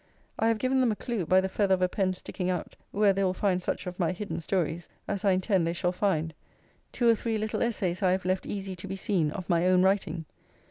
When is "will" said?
3.23-3.35